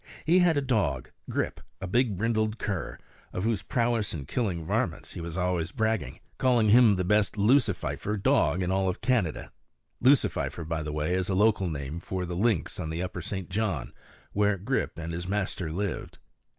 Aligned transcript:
He 0.25 0.39
had 0.39 0.57
a 0.57 0.61
dog, 0.63 1.11
Grip, 1.29 1.61
a 1.79 1.85
big 1.85 2.17
brindled 2.17 2.57
cur, 2.57 2.97
of 3.31 3.43
whose 3.43 3.61
prowess 3.61 4.15
in 4.15 4.25
killing 4.25 4.65
"varmints" 4.65 5.13
he 5.13 5.21
was 5.21 5.37
always 5.37 5.71
bragging, 5.71 6.19
calling 6.39 6.69
him 6.69 6.95
the 6.95 7.03
best 7.03 7.35
"lucififer" 7.35 8.17
dog 8.19 8.63
in 8.63 8.71
all 8.71 8.91
Canada. 8.95 9.51
Lucififer, 10.03 10.67
by 10.67 10.81
the 10.81 10.91
way, 10.91 11.13
is 11.13 11.29
a 11.29 11.35
local 11.35 11.69
name 11.69 11.99
for 11.99 12.25
the 12.25 12.35
lynx 12.35 12.79
on 12.79 12.89
the 12.89 13.03
upper 13.03 13.21
St. 13.21 13.47
John, 13.51 13.93
where 14.33 14.57
Grip 14.57 14.97
and 14.97 15.13
his 15.13 15.27
master 15.27 15.71
lived. 15.71 16.17